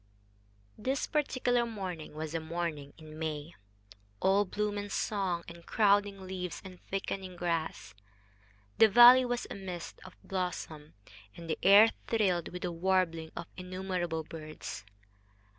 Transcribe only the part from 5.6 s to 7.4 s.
crowding leaves and thickening